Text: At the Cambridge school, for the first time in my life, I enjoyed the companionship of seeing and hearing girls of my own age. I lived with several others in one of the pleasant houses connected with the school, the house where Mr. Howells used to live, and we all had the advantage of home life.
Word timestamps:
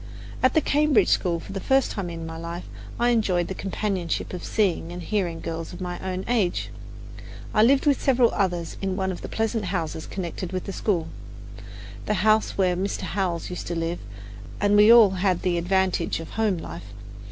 At 0.41 0.55
the 0.55 0.61
Cambridge 0.61 1.09
school, 1.09 1.39
for 1.39 1.51
the 1.53 1.59
first 1.59 1.91
time 1.91 2.09
in 2.09 2.25
my 2.25 2.35
life, 2.35 2.63
I 2.99 3.09
enjoyed 3.09 3.49
the 3.49 3.53
companionship 3.53 4.33
of 4.33 4.43
seeing 4.43 4.91
and 4.91 4.99
hearing 5.03 5.39
girls 5.41 5.73
of 5.73 5.79
my 5.79 5.99
own 5.99 6.25
age. 6.27 6.71
I 7.53 7.61
lived 7.61 7.85
with 7.85 8.01
several 8.01 8.31
others 8.33 8.77
in 8.81 8.95
one 8.95 9.11
of 9.11 9.21
the 9.21 9.29
pleasant 9.29 9.65
houses 9.65 10.07
connected 10.07 10.53
with 10.53 10.63
the 10.63 10.73
school, 10.73 11.07
the 12.07 12.15
house 12.25 12.57
where 12.57 12.75
Mr. 12.75 13.01
Howells 13.01 13.51
used 13.51 13.67
to 13.67 13.75
live, 13.75 13.99
and 14.59 14.75
we 14.75 14.91
all 14.91 15.11
had 15.11 15.43
the 15.43 15.59
advantage 15.59 16.19
of 16.19 16.31
home 16.31 16.57
life. 16.57 16.85